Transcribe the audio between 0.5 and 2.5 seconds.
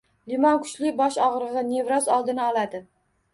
kuchli bosh og‘rig‘i, nevroz oldini